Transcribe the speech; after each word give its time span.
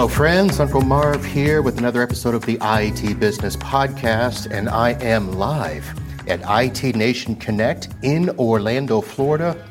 Hello, 0.00 0.08
friends. 0.08 0.60
Uncle 0.60 0.80
Marv 0.80 1.22
here 1.22 1.60
with 1.60 1.76
another 1.76 2.00
episode 2.00 2.34
of 2.34 2.46
the 2.46 2.56
IT 2.62 3.20
Business 3.20 3.54
Podcast, 3.54 4.50
and 4.50 4.66
I 4.66 4.92
am 4.92 5.32
live 5.32 5.86
at 6.26 6.40
IT 6.42 6.96
Nation 6.96 7.36
Connect 7.36 7.90
in 8.02 8.30
Orlando, 8.38 9.02
Florida. 9.02 9.62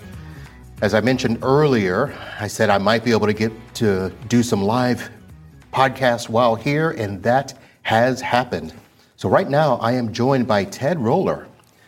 As 0.84 0.94
I 0.94 1.02
mentioned 1.02 1.40
earlier, 1.42 2.16
I 2.40 2.46
said 2.46 2.70
I 2.70 2.78
might 2.78 3.04
be 3.04 3.10
able 3.10 3.26
to 3.26 3.34
get 3.34 3.52
to 3.74 4.14
do 4.28 4.44
some 4.44 4.62
live 4.62 5.10
podcasts 5.74 6.30
while 6.30 6.54
here, 6.54 6.92
and 6.92 7.24
that 7.24 7.58
has 7.82 8.22
happened. 8.22 8.72
So, 9.16 9.30
right 9.30 9.50
now, 9.50 9.78
I 9.78 9.94
am 9.94 10.14
joined 10.14 10.46
by 10.48 10.64
Ted 10.66 11.00
Roller, 11.00 11.48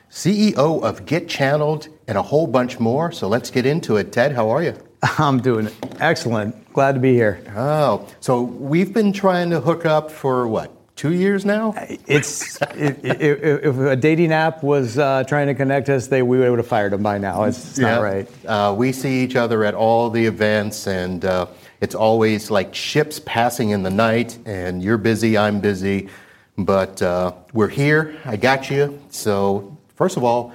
CEO 0.09 0.81
of 0.81 1.05
Get 1.05 1.29
Channeled, 1.29 1.89
and 2.07 2.17
a 2.17 2.23
whole 2.23 2.47
bunch 2.47 2.79
more. 2.79 3.11
So, 3.11 3.27
let's 3.27 3.51
get 3.51 3.67
into 3.67 3.97
it. 3.97 4.11
Ted, 4.11 4.31
how 4.31 4.49
are 4.49 4.63
you? 4.63 4.75
I'm 5.17 5.41
doing 5.41 5.69
excellent. 5.99 6.73
Glad 6.73 6.93
to 6.93 6.99
be 6.99 7.13
here. 7.13 7.43
Oh, 7.55 8.07
so 8.19 8.41
we've 8.41 8.93
been 8.93 9.13
trying 9.13 9.49
to 9.49 9.59
hook 9.59 9.85
up 9.85 10.11
for 10.11 10.47
what, 10.47 10.71
two 10.95 11.13
years 11.13 11.43
now? 11.43 11.73
It's 12.05 12.61
if, 12.75 13.03
if 13.03 13.77
a 13.77 13.95
dating 13.95 14.31
app 14.31 14.63
was 14.63 14.99
uh, 14.99 15.23
trying 15.23 15.47
to 15.47 15.55
connect 15.55 15.89
us, 15.89 16.07
they 16.07 16.21
we 16.21 16.47
would 16.47 16.59
have 16.59 16.67
fired 16.67 16.93
them 16.93 17.01
by 17.01 17.17
now. 17.17 17.43
It's, 17.43 17.71
it's 17.71 17.79
not 17.79 18.01
right. 18.01 18.27
Uh, 18.45 18.75
we 18.77 18.91
see 18.91 19.23
each 19.23 19.35
other 19.35 19.63
at 19.63 19.73
all 19.73 20.11
the 20.11 20.23
events, 20.25 20.87
and 20.87 21.25
uh, 21.25 21.47
it's 21.81 21.95
always 21.95 22.51
like 22.51 22.75
ships 22.75 23.19
passing 23.25 23.71
in 23.71 23.81
the 23.81 23.89
night. 23.89 24.37
And 24.45 24.83
you're 24.83 24.99
busy, 24.99 25.37
I'm 25.37 25.59
busy, 25.61 26.09
but 26.57 27.01
uh, 27.01 27.33
we're 27.53 27.69
here. 27.69 28.19
I 28.23 28.35
got 28.35 28.69
you. 28.69 29.01
So 29.09 29.75
first 29.95 30.15
of 30.15 30.23
all, 30.23 30.53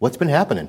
what's 0.00 0.18
been 0.18 0.28
happening? 0.28 0.68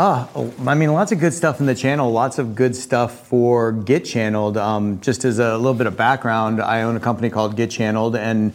Ah, 0.00 0.30
oh, 0.36 0.54
I 0.64 0.76
mean, 0.76 0.92
lots 0.92 1.10
of 1.10 1.18
good 1.18 1.34
stuff 1.34 1.58
in 1.58 1.66
the 1.66 1.74
channel. 1.74 2.12
Lots 2.12 2.38
of 2.38 2.54
good 2.54 2.76
stuff 2.76 3.26
for 3.26 3.72
Get 3.72 4.04
Channeled. 4.04 4.56
Um, 4.56 5.00
just 5.00 5.24
as 5.24 5.40
a 5.40 5.56
little 5.56 5.74
bit 5.74 5.88
of 5.88 5.96
background, 5.96 6.62
I 6.62 6.82
own 6.82 6.94
a 6.94 7.00
company 7.00 7.30
called 7.30 7.56
Get 7.56 7.72
Channeled, 7.72 8.14
and 8.14 8.52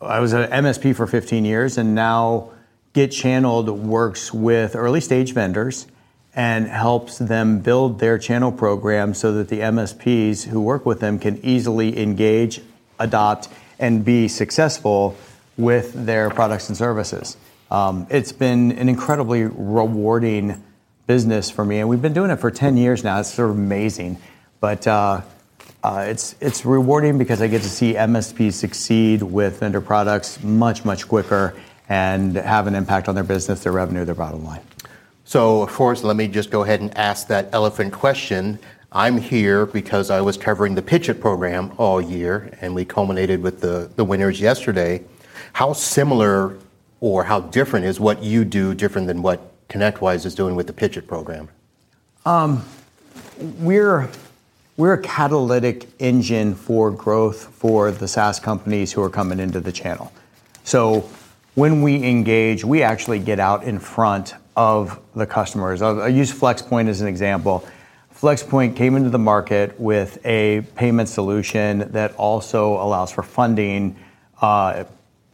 I 0.00 0.20
was 0.20 0.34
an 0.34 0.48
MSP 0.48 0.94
for 0.94 1.08
15 1.08 1.44
years, 1.44 1.78
and 1.78 1.96
now 1.96 2.50
Get 2.92 3.10
Channeled 3.10 3.68
works 3.68 4.32
with 4.32 4.76
early 4.76 5.00
stage 5.00 5.34
vendors 5.34 5.88
and 6.32 6.68
helps 6.68 7.18
them 7.18 7.58
build 7.58 7.98
their 7.98 8.16
channel 8.16 8.52
program 8.52 9.14
so 9.14 9.32
that 9.32 9.48
the 9.48 9.58
MSPs 9.58 10.44
who 10.44 10.60
work 10.60 10.86
with 10.86 11.00
them 11.00 11.18
can 11.18 11.44
easily 11.44 12.00
engage, 12.00 12.60
adopt, 13.00 13.48
and 13.80 14.04
be 14.04 14.28
successful 14.28 15.16
with 15.56 16.06
their 16.06 16.30
products 16.30 16.68
and 16.68 16.78
services. 16.78 17.36
Um, 17.68 18.06
it's 18.10 18.30
been 18.30 18.70
an 18.78 18.88
incredibly 18.88 19.42
rewarding 19.42 20.62
business 21.08 21.50
for 21.50 21.64
me, 21.64 21.80
and 21.80 21.88
we've 21.88 22.02
been 22.02 22.12
doing 22.12 22.30
it 22.30 22.36
for 22.36 22.50
10 22.52 22.76
years 22.76 23.02
now. 23.02 23.18
It's 23.18 23.32
sort 23.32 23.50
of 23.50 23.56
amazing. 23.56 24.18
But 24.60 24.86
uh, 24.86 25.22
uh, 25.82 26.04
it's, 26.06 26.36
it's 26.40 26.64
rewarding 26.64 27.16
because 27.16 27.40
I 27.40 27.48
get 27.48 27.62
to 27.62 27.68
see 27.68 27.94
MSPs 27.94 28.52
succeed 28.52 29.22
with 29.22 29.58
vendor 29.58 29.80
products 29.80 30.40
much, 30.44 30.84
much 30.84 31.08
quicker 31.08 31.56
and 31.88 32.36
have 32.36 32.66
an 32.66 32.74
impact 32.74 33.08
on 33.08 33.14
their 33.14 33.24
business, 33.24 33.64
their 33.64 33.72
revenue, 33.72 34.04
their 34.04 34.14
bottom 34.14 34.44
line. 34.44 34.60
So, 35.24 35.62
of 35.62 35.70
course, 35.70 36.04
let 36.04 36.14
me 36.14 36.28
just 36.28 36.50
go 36.50 36.62
ahead 36.62 36.82
and 36.82 36.96
ask 36.96 37.26
that 37.28 37.48
elephant 37.52 37.94
question. 37.94 38.58
I'm 38.92 39.16
here 39.16 39.64
because 39.64 40.10
I 40.10 40.20
was 40.20 40.36
covering 40.36 40.74
the 40.74 40.82
Pitch 40.82 41.08
It 41.08 41.20
program 41.20 41.72
all 41.78 42.02
year, 42.02 42.56
and 42.60 42.74
we 42.74 42.84
culminated 42.84 43.42
with 43.42 43.62
the, 43.62 43.90
the 43.96 44.04
winners 44.04 44.40
yesterday. 44.40 45.02
How 45.54 45.72
similar 45.72 46.58
or 47.00 47.24
how 47.24 47.40
different 47.40 47.86
is 47.86 47.98
what 47.98 48.22
you 48.22 48.44
do 48.44 48.74
different 48.74 49.06
than 49.06 49.22
what 49.22 49.52
ConnectWise 49.68 50.24
is 50.24 50.34
doing 50.34 50.56
with 50.56 50.66
the 50.66 50.84
It 50.84 51.06
program? 51.06 51.48
Um, 52.24 52.64
we're 53.60 54.08
we're 54.76 54.92
a 54.92 55.02
catalytic 55.02 55.88
engine 55.98 56.54
for 56.54 56.90
growth 56.90 57.48
for 57.48 57.90
the 57.90 58.06
SaaS 58.06 58.38
companies 58.38 58.92
who 58.92 59.02
are 59.02 59.10
coming 59.10 59.40
into 59.40 59.60
the 59.60 59.72
channel. 59.72 60.12
So 60.62 61.08
when 61.56 61.82
we 61.82 62.04
engage, 62.04 62.64
we 62.64 62.82
actually 62.82 63.18
get 63.18 63.40
out 63.40 63.64
in 63.64 63.80
front 63.80 64.34
of 64.56 65.00
the 65.16 65.26
customers. 65.26 65.82
I'll, 65.82 66.02
I'll 66.02 66.08
use 66.08 66.32
FlexPoint 66.32 66.88
as 66.88 67.00
an 67.00 67.08
example. 67.08 67.66
FlexPoint 68.14 68.76
came 68.76 68.94
into 68.94 69.10
the 69.10 69.18
market 69.18 69.78
with 69.80 70.24
a 70.24 70.60
payment 70.76 71.08
solution 71.08 71.90
that 71.92 72.14
also 72.14 72.74
allows 72.74 73.10
for 73.10 73.24
funding 73.24 73.96
uh, 74.40 74.84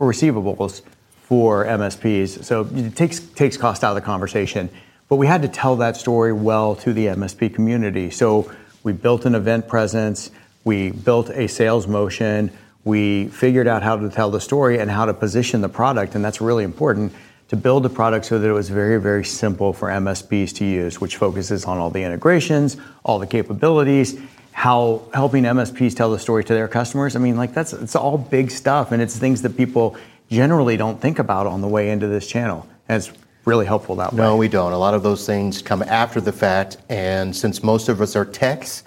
receivables 0.00 0.80
for 1.24 1.64
MSPs. 1.64 2.44
So 2.44 2.68
it 2.72 2.94
takes 2.94 3.20
takes 3.20 3.56
cost 3.56 3.82
out 3.82 3.90
of 3.90 3.94
the 3.96 4.06
conversation. 4.06 4.68
But 5.08 5.16
we 5.16 5.26
had 5.26 5.42
to 5.42 5.48
tell 5.48 5.76
that 5.76 5.96
story 5.96 6.32
well 6.32 6.76
to 6.76 6.92
the 6.92 7.06
MSP 7.06 7.54
community. 7.54 8.10
So 8.10 8.50
we 8.82 8.92
built 8.92 9.24
an 9.24 9.34
event 9.34 9.68
presence, 9.68 10.30
we 10.64 10.90
built 10.90 11.30
a 11.30 11.48
sales 11.48 11.86
motion, 11.86 12.50
we 12.84 13.28
figured 13.28 13.66
out 13.66 13.82
how 13.82 13.96
to 13.96 14.10
tell 14.10 14.30
the 14.30 14.40
story 14.40 14.78
and 14.78 14.90
how 14.90 15.06
to 15.06 15.14
position 15.14 15.62
the 15.62 15.68
product, 15.68 16.14
and 16.14 16.24
that's 16.24 16.40
really 16.40 16.64
important 16.64 17.12
to 17.48 17.56
build 17.56 17.86
a 17.86 17.88
product 17.88 18.26
so 18.26 18.38
that 18.38 18.48
it 18.48 18.52
was 18.52 18.68
very, 18.68 19.00
very 19.00 19.24
simple 19.24 19.72
for 19.72 19.88
MSPs 19.88 20.54
to 20.56 20.64
use, 20.64 21.00
which 21.00 21.16
focuses 21.16 21.64
on 21.64 21.78
all 21.78 21.91
the 21.91 22.02
integrations, 22.02 22.76
all 23.04 23.18
the 23.18 23.26
capabilities, 23.26 24.18
how 24.52 25.02
helping 25.12 25.44
MSPs 25.44 25.96
tell 25.96 26.10
the 26.10 26.18
story 26.18 26.44
to 26.44 26.54
their 26.54 26.68
customers. 26.68 27.16
I 27.16 27.18
mean, 27.18 27.36
like 27.36 27.52
that's 27.54 27.72
it's 27.72 27.96
all 27.96 28.16
big 28.18 28.50
stuff, 28.50 28.92
and 28.92 29.02
it's 29.02 29.18
things 29.18 29.42
that 29.42 29.56
people 29.56 29.96
generally 30.30 30.76
don't 30.76 31.00
think 31.00 31.18
about 31.18 31.46
on 31.46 31.60
the 31.60 31.68
way 31.68 31.90
into 31.90 32.06
this 32.06 32.26
channel. 32.26 32.66
And 32.88 32.96
it's 32.96 33.12
really 33.44 33.66
helpful 33.66 33.96
that 33.96 34.12
way. 34.12 34.18
No, 34.18 34.36
we 34.36 34.48
don't. 34.48 34.72
A 34.72 34.78
lot 34.78 34.94
of 34.94 35.02
those 35.02 35.26
things 35.26 35.62
come 35.62 35.82
after 35.82 36.20
the 36.20 36.32
fact, 36.32 36.78
and 36.88 37.34
since 37.34 37.62
most 37.62 37.88
of 37.88 38.00
us 38.00 38.16
are 38.16 38.24
techs, 38.24 38.84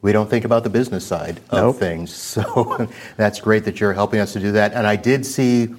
we 0.00 0.10
don't 0.12 0.28
think 0.28 0.44
about 0.44 0.64
the 0.64 0.70
business 0.70 1.06
side 1.06 1.38
of 1.50 1.62
nope. 1.62 1.76
things. 1.76 2.12
So 2.42 2.88
that's 3.16 3.40
great 3.40 3.64
that 3.64 3.80
you're 3.80 3.92
helping 3.92 4.20
us 4.20 4.32
to 4.32 4.40
do 4.40 4.52
that. 4.52 4.72
And 4.72 4.86
I 4.86 4.96
did 4.96 5.24
see 5.24 5.74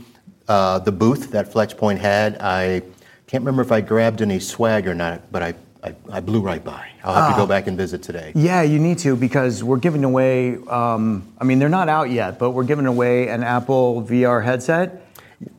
uh, 0.48 0.80
the 0.80 0.92
booth 0.92 1.32
that 1.32 1.52
FlexPoint 1.52 1.98
had. 1.98 2.38
I 2.40 2.82
can't 3.28 3.42
remember 3.42 3.62
if 3.62 3.72
I 3.72 3.82
grabbed 3.82 4.22
any 4.22 4.40
swag 4.40 4.88
or 4.88 4.96
not, 4.96 5.32
but 5.32 5.44
I 5.44 5.56
I, 5.84 5.96
I, 6.10 6.20
blew 6.22 6.40
right 6.40 6.64
by. 6.64 6.90
I'll 7.04 7.14
have 7.14 7.34
to 7.34 7.38
go 7.38 7.44
ah. 7.44 7.48
back 7.48 7.68
and 7.68 7.78
visit 7.78 8.02
today. 8.02 8.32
Yeah, 8.36 8.62
you 8.62 8.80
need 8.80 9.00
to 9.00 9.18
because 9.18 9.64
we're 9.64 9.78
giving 9.78 10.04
away. 10.06 10.56
Um, 10.68 11.28
I 11.40 11.44
mean, 11.44 11.60
they're 11.60 11.68
not 11.68 11.90
out 11.90 12.10
yet, 12.10 12.40
but 12.40 12.52
we're 12.52 12.64
giving 12.64 12.86
away 12.86 13.28
an 13.28 13.44
Apple 13.44 14.02
VR 14.02 14.44
headset. 14.44 15.06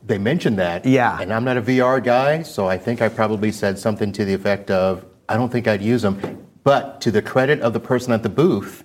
They 0.03 0.17
mentioned 0.17 0.57
that. 0.57 0.85
Yeah. 0.85 1.19
And 1.21 1.31
I'm 1.31 1.43
not 1.43 1.57
a 1.57 1.61
VR 1.61 2.03
guy, 2.03 2.41
so 2.41 2.67
I 2.67 2.77
think 2.77 3.01
I 3.01 3.09
probably 3.09 3.51
said 3.51 3.77
something 3.77 4.11
to 4.13 4.25
the 4.25 4.33
effect 4.33 4.71
of, 4.71 5.05
"I 5.29 5.37
don't 5.37 5.51
think 5.51 5.67
I'd 5.67 5.83
use 5.83 6.01
them." 6.01 6.47
But 6.63 7.01
to 7.01 7.11
the 7.11 7.21
credit 7.21 7.61
of 7.61 7.73
the 7.73 7.79
person 7.79 8.11
at 8.11 8.23
the 8.23 8.29
booth, 8.29 8.83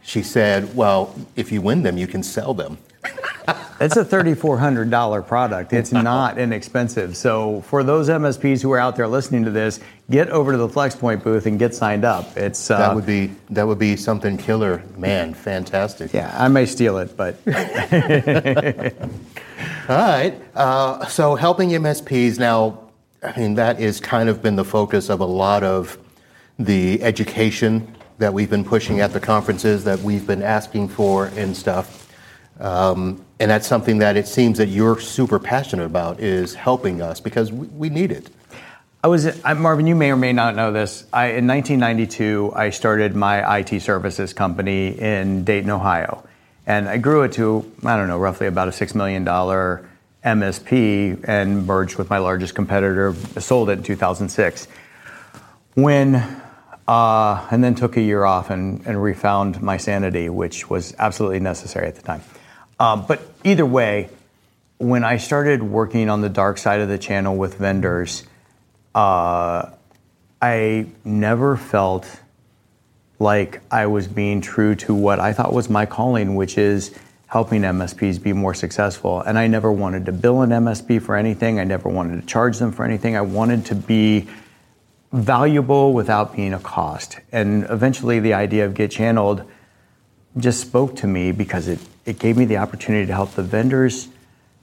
she 0.00 0.22
said, 0.22 0.76
"Well, 0.76 1.12
if 1.34 1.50
you 1.50 1.60
win 1.60 1.82
them, 1.82 1.96
you 1.98 2.06
can 2.06 2.22
sell 2.22 2.54
them." 2.54 2.78
It's 3.84 3.96
a 3.96 4.04
$3,400 4.04 5.26
product. 5.26 5.72
It's 5.72 5.92
not 5.92 6.38
inexpensive. 6.38 7.16
So 7.16 7.62
for 7.62 7.82
those 7.82 8.08
MSPs 8.08 8.62
who 8.62 8.70
are 8.72 8.78
out 8.78 8.96
there 8.96 9.08
listening 9.08 9.44
to 9.44 9.50
this, 9.50 9.80
get 10.10 10.28
over 10.30 10.52
to 10.52 10.58
the 10.58 10.68
FlexPoint 10.68 11.22
booth 11.22 11.46
and 11.46 11.58
get 11.58 11.74
signed 11.74 12.04
up. 12.04 12.36
It's 12.36 12.70
uh, 12.70 12.78
that 12.78 12.94
would 12.94 13.06
be 13.06 13.32
that 13.50 13.66
would 13.66 13.78
be 13.78 13.96
something 13.96 14.36
killer, 14.36 14.82
man. 14.96 15.34
Fantastic. 15.34 16.12
Yeah, 16.12 16.34
I 16.38 16.48
may 16.48 16.66
steal 16.66 16.98
it, 16.98 17.16
but. 17.16 17.36
All 19.88 19.96
right. 19.96 20.34
Uh, 20.54 21.06
so 21.06 21.34
helping 21.34 21.70
MSPs 21.70 22.38
now. 22.38 22.78
I 23.22 23.38
mean, 23.38 23.54
that 23.54 23.80
is 23.80 24.00
kind 24.00 24.28
of 24.28 24.42
been 24.42 24.56
the 24.56 24.64
focus 24.64 25.08
of 25.08 25.20
a 25.20 25.24
lot 25.24 25.62
of 25.62 25.96
the 26.58 27.02
education 27.02 27.96
that 28.18 28.32
we've 28.34 28.50
been 28.50 28.64
pushing 28.64 29.00
at 29.00 29.12
the 29.12 29.20
conferences 29.20 29.84
that 29.84 29.98
we've 30.00 30.26
been 30.26 30.42
asking 30.42 30.88
for 30.88 31.26
and 31.36 31.56
stuff. 31.56 32.08
Um, 32.60 33.24
and 33.42 33.50
that's 33.50 33.66
something 33.66 33.98
that 33.98 34.16
it 34.16 34.28
seems 34.28 34.58
that 34.58 34.68
you're 34.68 35.00
super 35.00 35.40
passionate 35.40 35.84
about 35.84 36.20
is 36.20 36.54
helping 36.54 37.02
us 37.02 37.18
because 37.18 37.50
we, 37.50 37.66
we 37.66 37.88
need 37.88 38.12
it. 38.12 38.30
I 39.02 39.08
was 39.08 39.44
I, 39.44 39.54
Marvin. 39.54 39.88
You 39.88 39.96
may 39.96 40.12
or 40.12 40.16
may 40.16 40.32
not 40.32 40.54
know 40.54 40.70
this. 40.70 41.04
I, 41.12 41.30
in 41.30 41.48
1992, 41.48 42.52
I 42.54 42.70
started 42.70 43.16
my 43.16 43.58
IT 43.58 43.80
services 43.80 44.32
company 44.32 44.96
in 44.96 45.42
Dayton, 45.42 45.70
Ohio, 45.70 46.24
and 46.68 46.88
I 46.88 46.98
grew 46.98 47.22
it 47.22 47.32
to 47.32 47.68
I 47.84 47.96
don't 47.96 48.06
know, 48.06 48.16
roughly 48.16 48.46
about 48.46 48.68
a 48.68 48.72
six 48.72 48.94
million 48.94 49.24
dollar 49.24 49.88
MSP, 50.24 51.24
and 51.26 51.66
merged 51.66 51.96
with 51.96 52.08
my 52.10 52.18
largest 52.18 52.54
competitor. 52.54 53.12
Sold 53.40 53.70
it 53.70 53.78
in 53.78 53.82
2006. 53.82 54.68
When 55.74 56.14
uh, 56.86 57.44
and 57.50 57.64
then 57.64 57.74
took 57.74 57.96
a 57.96 58.00
year 58.00 58.24
off 58.24 58.50
and, 58.50 58.86
and 58.86 59.02
refound 59.02 59.60
my 59.60 59.78
sanity, 59.78 60.28
which 60.28 60.70
was 60.70 60.94
absolutely 61.00 61.40
necessary 61.40 61.88
at 61.88 61.96
the 61.96 62.02
time. 62.02 62.22
Um, 62.82 63.06
but 63.06 63.22
either 63.44 63.64
way, 63.64 64.08
when 64.78 65.04
I 65.04 65.18
started 65.18 65.62
working 65.62 66.10
on 66.10 66.20
the 66.20 66.28
dark 66.28 66.58
side 66.58 66.80
of 66.80 66.88
the 66.88 66.98
channel 66.98 67.36
with 67.36 67.54
vendors, 67.54 68.24
uh, 68.92 69.70
I 70.40 70.86
never 71.04 71.56
felt 71.56 72.08
like 73.20 73.60
I 73.70 73.86
was 73.86 74.08
being 74.08 74.40
true 74.40 74.74
to 74.74 74.94
what 74.96 75.20
I 75.20 75.32
thought 75.32 75.52
was 75.52 75.70
my 75.70 75.86
calling, 75.86 76.34
which 76.34 76.58
is 76.58 76.92
helping 77.28 77.62
MSPs 77.62 78.20
be 78.20 78.32
more 78.32 78.52
successful. 78.52 79.20
And 79.20 79.38
I 79.38 79.46
never 79.46 79.70
wanted 79.70 80.06
to 80.06 80.12
bill 80.12 80.42
an 80.42 80.50
MSP 80.50 81.00
for 81.02 81.14
anything. 81.14 81.60
I 81.60 81.64
never 81.64 81.88
wanted 81.88 82.20
to 82.20 82.26
charge 82.26 82.58
them 82.58 82.72
for 82.72 82.84
anything. 82.84 83.16
I 83.16 83.20
wanted 83.20 83.66
to 83.66 83.76
be 83.76 84.26
valuable 85.12 85.92
without 85.92 86.34
being 86.34 86.52
a 86.52 86.58
cost. 86.58 87.20
And 87.30 87.64
eventually, 87.70 88.18
the 88.18 88.34
idea 88.34 88.66
of 88.66 88.74
Get 88.74 88.90
Channeled 88.90 89.48
just 90.36 90.60
spoke 90.60 90.96
to 90.96 91.06
me 91.06 91.30
because 91.30 91.68
it, 91.68 91.78
it 92.04 92.18
gave 92.18 92.36
me 92.36 92.44
the 92.44 92.56
opportunity 92.56 93.06
to 93.06 93.12
help 93.12 93.32
the 93.32 93.42
vendors 93.42 94.08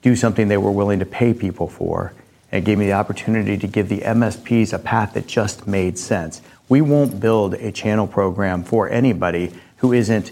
do 0.02 0.16
something 0.16 0.48
they 0.48 0.58
were 0.58 0.72
willing 0.72 1.00
to 1.00 1.06
pay 1.06 1.34
people 1.34 1.68
for. 1.68 2.14
And 2.52 2.64
it 2.64 2.66
gave 2.66 2.78
me 2.78 2.86
the 2.86 2.94
opportunity 2.94 3.58
to 3.58 3.68
give 3.68 3.90
the 3.90 4.00
MSPs 4.00 4.74
a 4.74 4.80
path 4.80 5.14
that 5.14 5.28
just 5.28 5.68
made 5.68 5.98
sense. 5.98 6.42
We 6.68 6.82
won't 6.82 7.20
build 7.20 7.54
a 7.56 7.72
channel 7.72 8.08
program 8.08 8.64
for 8.64 8.90
anybody 8.90 9.54
who 9.78 9.94
isn't 9.94 10.32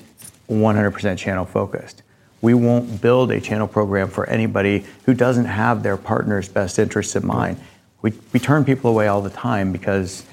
100% 0.50 1.18
channel 1.18 1.46
focused. 1.46 2.04
We 2.42 2.54
won't 2.54 3.02
build 3.02 3.32
a 3.32 3.42
channel 3.42 3.68
program 3.68 4.10
for 4.10 4.28
anybody 4.28 4.86
who 5.06 5.14
doesn't 5.14 5.46
have 5.46 5.84
their 5.84 5.98
partner's 5.98 6.48
best 6.48 6.80
interests 6.80 7.16
in 7.16 7.26
mind. 7.26 7.60
We, 8.02 8.14
we 8.32 8.40
turn 8.40 8.64
people 8.64 8.92
away 8.92 9.08
all 9.08 9.22
the 9.22 9.32
time 9.32 9.72
because 9.72 10.24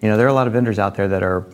you 0.00 0.08
know 0.08 0.16
there 0.16 0.26
are 0.26 0.30
a 0.30 0.34
lot 0.34 0.46
of 0.46 0.54
vendors 0.54 0.78
out 0.78 0.96
there 0.96 1.08
that 1.08 1.22
are 1.22 1.46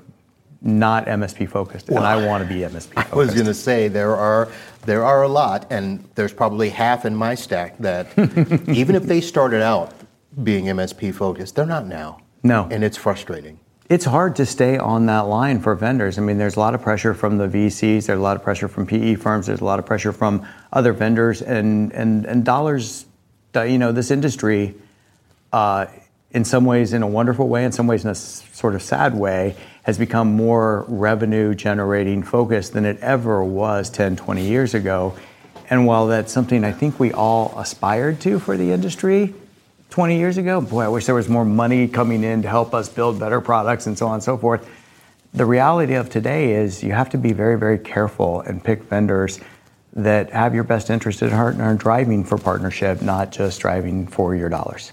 not 0.62 1.06
MSP 1.06 1.48
focused, 1.48 1.88
and 1.88 1.98
I 1.98 2.26
want 2.26 2.46
to 2.46 2.48
be 2.48 2.60
MSP 2.60 2.92
focused. 2.94 3.12
I 3.12 3.16
was 3.16 3.32
going 3.32 3.46
to 3.46 3.54
say 3.54 3.88
there 3.88 4.14
are 4.14 4.50
there 4.84 5.04
are 5.04 5.22
a 5.22 5.28
lot, 5.28 5.66
and 5.70 6.06
there's 6.14 6.32
probably 6.32 6.68
half 6.68 7.04
in 7.04 7.14
my 7.14 7.34
stack 7.34 7.78
that 7.78 8.06
even 8.68 8.94
if 8.94 9.04
they 9.04 9.20
started 9.20 9.62
out 9.62 9.94
being 10.42 10.66
MSP 10.66 11.14
focused, 11.14 11.56
they're 11.56 11.66
not 11.66 11.86
now. 11.86 12.20
No, 12.42 12.68
and 12.70 12.84
it's 12.84 12.96
frustrating. 12.96 13.58
It's 13.88 14.04
hard 14.04 14.36
to 14.36 14.46
stay 14.46 14.78
on 14.78 15.06
that 15.06 15.20
line 15.20 15.60
for 15.60 15.74
vendors. 15.74 16.16
I 16.16 16.22
mean, 16.22 16.38
there's 16.38 16.56
a 16.56 16.60
lot 16.60 16.74
of 16.74 16.82
pressure 16.82 17.12
from 17.12 17.38
the 17.38 17.48
VCs, 17.48 18.06
there's 18.06 18.18
a 18.18 18.22
lot 18.22 18.36
of 18.36 18.42
pressure 18.42 18.68
from 18.68 18.86
PE 18.86 19.16
firms, 19.16 19.46
there's 19.46 19.60
a 19.60 19.64
lot 19.64 19.78
of 19.78 19.86
pressure 19.86 20.12
from 20.12 20.46
other 20.72 20.92
vendors, 20.92 21.42
and 21.42 21.92
and 21.92 22.26
and 22.26 22.44
dollars. 22.44 23.06
You 23.54 23.78
know, 23.78 23.92
this 23.92 24.10
industry. 24.10 24.74
Uh, 25.52 25.86
in 26.32 26.44
some 26.44 26.64
ways 26.64 26.92
in 26.92 27.02
a 27.02 27.06
wonderful 27.06 27.48
way, 27.48 27.64
in 27.64 27.72
some 27.72 27.86
ways 27.86 28.04
in 28.04 28.10
a 28.10 28.14
sort 28.14 28.74
of 28.74 28.82
sad 28.82 29.14
way, 29.16 29.56
has 29.84 29.98
become 29.98 30.34
more 30.34 30.84
revenue 30.88 31.54
generating 31.54 32.22
focused 32.22 32.72
than 32.72 32.84
it 32.84 32.98
ever 33.00 33.42
was 33.42 33.90
10, 33.90 34.16
20 34.16 34.46
years 34.46 34.74
ago. 34.74 35.14
And 35.68 35.86
while 35.86 36.06
that's 36.08 36.32
something 36.32 36.64
I 36.64 36.72
think 36.72 36.98
we 36.98 37.12
all 37.12 37.54
aspired 37.58 38.20
to 38.22 38.38
for 38.38 38.56
the 38.56 38.72
industry 38.72 39.34
20 39.90 40.18
years 40.18 40.38
ago, 40.38 40.60
boy, 40.60 40.84
I 40.84 40.88
wish 40.88 41.06
there 41.06 41.14
was 41.14 41.28
more 41.28 41.44
money 41.44 41.88
coming 41.88 42.22
in 42.22 42.42
to 42.42 42.48
help 42.48 42.74
us 42.74 42.88
build 42.88 43.18
better 43.18 43.40
products 43.40 43.86
and 43.86 43.98
so 43.98 44.06
on 44.06 44.14
and 44.14 44.22
so 44.22 44.36
forth. 44.36 44.68
The 45.34 45.44
reality 45.44 45.94
of 45.94 46.10
today 46.10 46.54
is 46.54 46.82
you 46.82 46.92
have 46.92 47.10
to 47.10 47.18
be 47.18 47.32
very, 47.32 47.58
very 47.58 47.78
careful 47.78 48.40
and 48.40 48.62
pick 48.62 48.84
vendors 48.84 49.40
that 49.92 50.30
have 50.30 50.54
your 50.54 50.64
best 50.64 50.90
interest 50.90 51.22
at 51.22 51.32
heart 51.32 51.54
and 51.54 51.62
are 51.62 51.74
driving 51.74 52.24
for 52.24 52.38
partnership, 52.38 53.02
not 53.02 53.32
just 53.32 53.60
driving 53.60 54.06
for 54.06 54.36
your 54.36 54.48
dollars. 54.48 54.92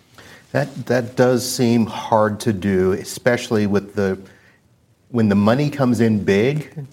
That 0.51 0.87
that 0.87 1.15
does 1.15 1.47
seem 1.47 1.85
hard 1.85 2.39
to 2.41 2.53
do, 2.53 2.93
especially 2.93 3.67
with 3.67 3.93
the 3.95 4.19
when 5.09 5.29
the 5.29 5.35
money 5.35 5.69
comes 5.69 5.99
in 5.99 6.23
big. 6.23 6.87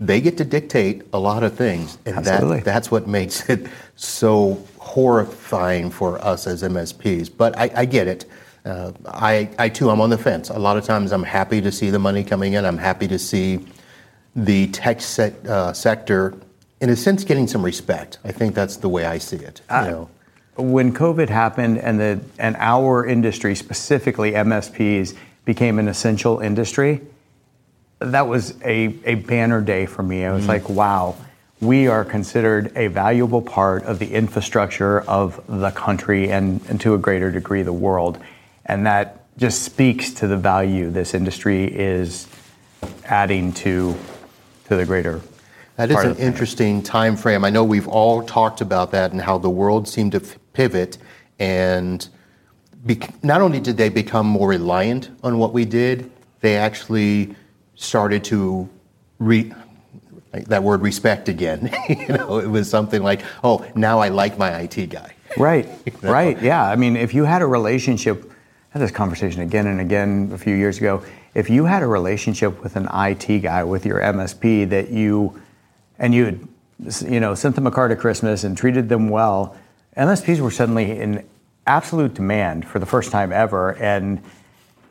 They 0.00 0.20
get 0.20 0.36
to 0.38 0.44
dictate 0.44 1.02
a 1.12 1.18
lot 1.18 1.42
of 1.42 1.56
things, 1.56 1.98
and 2.06 2.24
that 2.24 2.64
that's 2.64 2.88
what 2.88 3.08
makes 3.08 3.50
it 3.50 3.66
so 3.96 4.64
horrifying 4.78 5.90
for 5.90 6.24
us 6.24 6.46
as 6.46 6.62
MSPs. 6.62 7.28
But 7.36 7.58
I, 7.58 7.68
I 7.74 7.84
get 7.84 8.06
it. 8.06 8.24
Uh, 8.64 8.92
I, 9.06 9.50
I 9.58 9.68
too, 9.68 9.90
I'm 9.90 10.00
on 10.00 10.10
the 10.10 10.18
fence. 10.18 10.50
A 10.50 10.58
lot 10.58 10.76
of 10.76 10.84
times, 10.84 11.10
I'm 11.10 11.24
happy 11.24 11.60
to 11.60 11.72
see 11.72 11.90
the 11.90 11.98
money 11.98 12.22
coming 12.22 12.52
in. 12.52 12.64
I'm 12.64 12.78
happy 12.78 13.08
to 13.08 13.18
see 13.18 13.66
the 14.36 14.68
tech 14.68 15.00
set, 15.00 15.44
uh, 15.48 15.72
sector, 15.72 16.34
in 16.80 16.90
a 16.90 16.96
sense, 16.96 17.24
getting 17.24 17.48
some 17.48 17.64
respect. 17.64 18.18
I 18.22 18.30
think 18.30 18.54
that's 18.54 18.76
the 18.76 18.88
way 18.88 19.04
I 19.04 19.18
see 19.18 19.38
it. 19.38 19.62
You 19.68 19.90
know? 19.90 20.10
when 20.58 20.92
COVID 20.92 21.28
happened 21.28 21.78
and 21.78 22.00
the 22.00 22.20
and 22.38 22.56
our 22.58 23.06
industry, 23.06 23.54
specifically 23.54 24.32
MSPs, 24.32 25.16
became 25.48 25.78
an 25.78 25.88
essential 25.88 26.40
industry, 26.40 27.00
that 28.00 28.28
was 28.28 28.54
a, 28.62 28.94
a 29.06 29.14
banner 29.14 29.62
day 29.62 29.86
for 29.86 30.02
me. 30.02 30.26
I 30.26 30.30
was 30.30 30.42
mm-hmm. 30.42 30.50
like, 30.50 30.68
wow, 30.68 31.16
we 31.58 31.88
are 31.88 32.04
considered 32.04 32.70
a 32.76 32.88
valuable 32.88 33.40
part 33.40 33.82
of 33.84 33.98
the 33.98 34.12
infrastructure 34.12 35.00
of 35.08 35.42
the 35.48 35.70
country 35.70 36.30
and, 36.30 36.60
and 36.68 36.78
to 36.82 36.92
a 36.92 36.98
greater 36.98 37.30
degree 37.32 37.62
the 37.62 37.72
world. 37.72 38.18
And 38.66 38.84
that 38.84 39.24
just 39.38 39.62
speaks 39.62 40.12
to 40.20 40.26
the 40.26 40.36
value 40.36 40.90
this 40.90 41.14
industry 41.14 41.64
is 41.64 42.28
adding 43.06 43.54
to 43.54 43.96
to 44.66 44.76
the 44.76 44.84
greater 44.84 45.22
that 45.76 45.90
is 45.90 45.96
an 45.96 46.16
interesting 46.16 46.82
time 46.82 47.16
frame. 47.16 47.42
I 47.42 47.50
know 47.50 47.64
we've 47.64 47.88
all 47.88 48.22
talked 48.22 48.60
about 48.60 48.90
that 48.90 49.12
and 49.12 49.22
how 49.22 49.38
the 49.38 49.48
world 49.48 49.88
seemed 49.88 50.12
to 50.12 50.20
pivot 50.52 50.98
and 51.38 52.06
not 53.22 53.40
only 53.40 53.60
did 53.60 53.76
they 53.76 53.88
become 53.88 54.26
more 54.26 54.48
reliant 54.48 55.10
on 55.22 55.38
what 55.38 55.52
we 55.52 55.64
did, 55.64 56.10
they 56.40 56.56
actually 56.56 57.34
started 57.74 58.24
to 58.24 58.68
re, 59.18 59.52
that 60.32 60.62
word 60.62 60.82
respect 60.82 61.28
again. 61.28 61.70
you 61.88 62.08
know, 62.08 62.38
it 62.38 62.46
was 62.46 62.68
something 62.68 63.02
like, 63.02 63.22
oh, 63.44 63.66
now 63.74 63.98
I 63.98 64.08
like 64.08 64.38
my 64.38 64.60
IT 64.60 64.90
guy. 64.90 65.14
Right, 65.36 65.68
you 65.84 65.92
know? 66.02 66.10
right, 66.10 66.40
yeah. 66.40 66.64
I 66.64 66.74
mean, 66.74 66.96
if 66.96 67.12
you 67.12 67.24
had 67.24 67.42
a 67.42 67.46
relationship, 67.46 68.24
I 68.24 68.34
had 68.70 68.82
this 68.82 68.90
conversation 68.90 69.42
again 69.42 69.66
and 69.66 69.78
again 69.78 70.30
a 70.32 70.38
few 70.38 70.54
years 70.54 70.78
ago. 70.78 71.02
If 71.34 71.50
you 71.50 71.66
had 71.66 71.82
a 71.82 71.86
relationship 71.86 72.62
with 72.62 72.76
an 72.76 72.88
IT 72.92 73.42
guy, 73.42 73.62
with 73.62 73.84
your 73.84 74.00
MSP, 74.00 74.70
that 74.70 74.88
you, 74.88 75.40
and 75.98 76.14
you 76.14 76.24
had, 76.24 76.48
you 77.06 77.20
know, 77.20 77.34
sent 77.34 77.56
them 77.56 77.66
a 77.66 77.70
card 77.70 77.92
at 77.92 77.98
Christmas 77.98 78.42
and 78.42 78.56
treated 78.56 78.88
them 78.88 79.10
well, 79.10 79.54
MSPs 79.98 80.40
were 80.40 80.50
suddenly 80.50 80.98
in 80.98 81.28
absolute 81.68 82.14
demand 82.14 82.66
for 82.66 82.78
the 82.78 82.86
first 82.86 83.12
time 83.12 83.30
ever, 83.30 83.76
and 83.76 84.20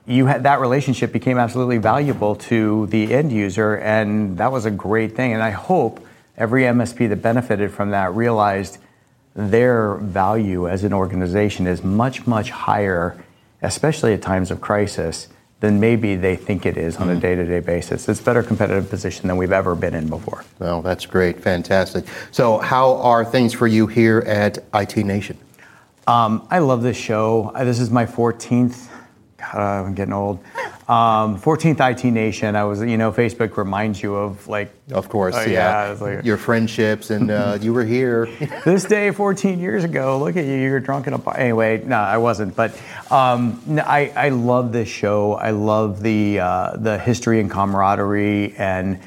you 0.05 0.27
had 0.27 0.43
that 0.43 0.61
relationship 0.61 1.11
became 1.11 1.37
absolutely 1.37 1.79
valuable 1.79 2.35
to 2.35 2.87
the 2.87 3.13
end 3.13 3.31
user, 3.31 3.75
and 3.75 4.37
that 4.37 4.51
was 4.51 4.65
a 4.65 4.71
great 4.71 5.15
thing. 5.15 5.33
And 5.33 5.43
I 5.43 5.49
hope 5.49 6.05
every 6.37 6.63
MSP 6.63 7.09
that 7.09 7.21
benefited 7.21 7.71
from 7.71 7.91
that 7.91 8.13
realized 8.13 8.77
their 9.35 9.95
value 9.95 10.69
as 10.69 10.83
an 10.83 10.93
organization 10.93 11.67
is 11.67 11.83
much, 11.83 12.25
much 12.25 12.51
higher, 12.51 13.21
especially 13.61 14.13
at 14.13 14.21
times 14.21 14.49
of 14.49 14.61
crisis, 14.61 15.27
than 15.59 15.79
maybe 15.79 16.15
they 16.15 16.35
think 16.35 16.65
it 16.65 16.77
is 16.77 16.97
on 16.97 17.09
a 17.09 17.15
day 17.19 17.35
to 17.35 17.43
day 17.43 17.59
basis. 17.59 18.07
It's 18.07 18.21
a 18.21 18.23
better 18.23 18.43
competitive 18.43 18.89
position 18.89 19.27
than 19.27 19.37
we've 19.37 19.51
ever 19.51 19.75
been 19.75 19.95
in 19.95 20.07
before. 20.07 20.45
Well, 20.59 20.81
that's 20.81 21.05
great. 21.05 21.39
Fantastic. 21.39 22.05
So, 22.31 22.59
how 22.59 22.97
are 22.97 23.25
things 23.25 23.53
for 23.53 23.65
you 23.67 23.87
here 23.87 24.19
at 24.19 24.59
IT 24.73 24.97
Nation? 24.97 25.37
Um, 26.07 26.47
I 26.49 26.59
love 26.59 26.83
this 26.83 26.95
show. 26.95 27.51
This 27.53 27.81
is 27.81 27.91
my 27.91 28.05
14th. 28.05 28.87
God, 29.37 29.85
I'm 29.85 29.93
getting 29.93 30.13
old. 30.13 30.39
Um, 30.87 31.37
14th 31.37 31.91
IT 31.91 32.05
Nation. 32.05 32.55
I 32.55 32.63
was, 32.63 32.81
you 32.81 32.97
know, 32.97 33.11
Facebook 33.11 33.57
reminds 33.57 34.01
you 34.01 34.15
of 34.15 34.47
like. 34.47 34.73
Of 34.91 35.09
course, 35.09 35.35
uh, 35.35 35.41
yeah. 35.41 35.93
yeah 35.93 35.97
like, 35.99 36.25
Your 36.25 36.37
friendships, 36.37 37.09
and 37.09 37.29
uh, 37.29 37.57
you 37.59 37.73
were 37.73 37.83
here. 37.83 38.25
this 38.65 38.85
day, 38.85 39.11
14 39.11 39.59
years 39.59 39.83
ago. 39.83 40.17
Look 40.17 40.37
at 40.37 40.45
you. 40.45 40.55
You're 40.55 40.79
drunk 40.79 41.07
in 41.07 41.13
a 41.13 41.17
bar. 41.17 41.37
Anyway, 41.37 41.83
no, 41.85 41.97
I 41.97 42.17
wasn't. 42.17 42.55
But 42.55 42.71
um, 43.11 43.61
I, 43.67 44.13
I 44.15 44.29
love 44.29 44.71
this 44.71 44.87
show. 44.87 45.33
I 45.33 45.51
love 45.51 46.01
the 46.01 46.39
uh, 46.39 46.77
the 46.77 46.97
history 46.97 47.41
and 47.41 47.51
camaraderie, 47.51 48.55
and 48.55 49.01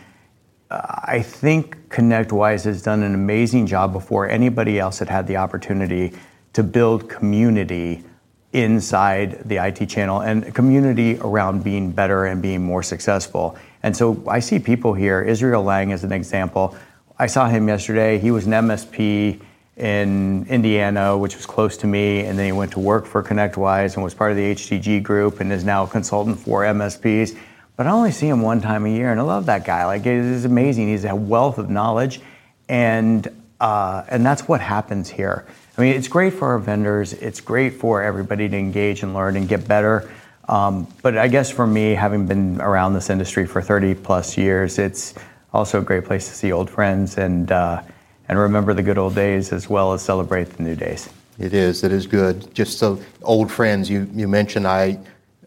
uh, 0.70 0.82
I 0.84 1.22
think 1.22 1.88
ConnectWise 1.88 2.64
has 2.64 2.82
done 2.82 3.02
an 3.02 3.14
amazing 3.14 3.66
job 3.66 3.94
before 3.94 4.28
anybody 4.28 4.78
else 4.78 4.98
had 4.98 5.08
had 5.08 5.26
the 5.26 5.38
opportunity 5.38 6.12
to 6.52 6.62
build 6.62 7.08
community 7.08 8.04
inside 8.52 9.48
the 9.48 9.56
IT 9.64 9.86
channel 9.86 10.20
and 10.20 10.54
community 10.54 11.16
around 11.20 11.62
being 11.62 11.92
better 11.92 12.24
and 12.26 12.42
being 12.42 12.62
more 12.62 12.82
successful. 12.82 13.56
And 13.82 13.96
so 13.96 14.22
I 14.26 14.40
see 14.40 14.58
people 14.58 14.92
here, 14.92 15.22
Israel 15.22 15.62
Lang 15.62 15.90
is 15.90 16.04
an 16.04 16.12
example. 16.12 16.76
I 17.18 17.26
saw 17.26 17.48
him 17.48 17.68
yesterday. 17.68 18.18
He 18.18 18.30
was 18.30 18.46
an 18.46 18.52
MSP 18.52 19.40
in 19.76 20.46
Indiana, 20.48 21.16
which 21.16 21.36
was 21.36 21.46
close 21.46 21.76
to 21.78 21.86
me, 21.86 22.20
and 22.20 22.38
then 22.38 22.46
he 22.46 22.52
went 22.52 22.72
to 22.72 22.80
work 22.80 23.06
for 23.06 23.22
ConnectWise 23.22 23.94
and 23.94 24.04
was 24.04 24.14
part 24.14 24.30
of 24.30 24.36
the 24.36 24.54
HTG 24.54 25.02
group 25.02 25.40
and 25.40 25.52
is 25.52 25.64
now 25.64 25.84
a 25.84 25.86
consultant 25.86 26.38
for 26.38 26.62
MSPs. 26.62 27.36
But 27.76 27.86
I 27.86 27.90
only 27.92 28.12
see 28.12 28.28
him 28.28 28.42
one 28.42 28.60
time 28.60 28.84
a 28.84 28.90
year, 28.90 29.10
and 29.10 29.18
I 29.18 29.22
love 29.22 29.46
that 29.46 29.64
guy. 29.64 29.86
Like 29.86 30.02
it 30.02 30.14
is 30.14 30.44
amazing. 30.44 30.88
He's 30.88 31.06
a 31.06 31.14
wealth 31.14 31.56
of 31.56 31.70
knowledge, 31.70 32.20
and 32.68 33.26
uh, 33.58 34.04
and 34.08 34.24
that's 34.24 34.46
what 34.46 34.60
happens 34.60 35.08
here. 35.08 35.46
I 35.78 35.82
mean, 35.82 35.94
it's 35.94 36.08
great 36.08 36.34
for 36.34 36.48
our 36.48 36.58
vendors. 36.58 37.12
It's 37.12 37.40
great 37.40 37.74
for 37.74 38.02
everybody 38.02 38.48
to 38.48 38.56
engage 38.56 39.02
and 39.02 39.14
learn 39.14 39.36
and 39.36 39.48
get 39.48 39.66
better. 39.68 40.10
Um, 40.48 40.88
but 41.02 41.16
I 41.16 41.28
guess 41.28 41.50
for 41.50 41.66
me, 41.66 41.94
having 41.94 42.26
been 42.26 42.60
around 42.60 42.94
this 42.94 43.08
industry 43.08 43.46
for 43.46 43.62
30 43.62 43.94
plus 43.94 44.36
years, 44.36 44.78
it's 44.78 45.14
also 45.52 45.80
a 45.80 45.82
great 45.82 46.04
place 46.04 46.28
to 46.28 46.34
see 46.34 46.52
old 46.52 46.68
friends 46.68 47.18
and 47.18 47.52
uh, 47.52 47.82
and 48.28 48.38
remember 48.38 48.74
the 48.74 48.82
good 48.82 48.98
old 48.98 49.14
days 49.14 49.52
as 49.52 49.68
well 49.68 49.92
as 49.92 50.02
celebrate 50.02 50.44
the 50.50 50.62
new 50.62 50.76
days. 50.76 51.08
It 51.38 51.54
is. 51.54 51.82
It 51.82 51.92
is 51.92 52.06
good. 52.06 52.54
Just 52.54 52.78
so 52.78 53.00
old 53.22 53.50
friends, 53.50 53.90
you 53.90 54.28
mentioned 54.28 54.66
I 54.66 54.98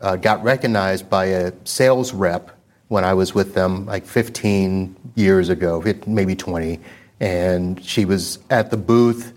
uh, 0.01 0.15
got 0.17 0.43
recognized 0.43 1.09
by 1.09 1.25
a 1.25 1.53
sales 1.63 2.13
rep 2.13 2.51
when 2.89 3.05
I 3.05 3.13
was 3.13 3.33
with 3.33 3.53
them 3.53 3.85
like 3.85 4.05
15 4.05 4.95
years 5.15 5.49
ago, 5.49 5.81
maybe 6.05 6.35
20, 6.35 6.79
and 7.19 7.83
she 7.83 8.05
was 8.05 8.39
at 8.49 8.69
the 8.69 8.77
booth 8.77 9.33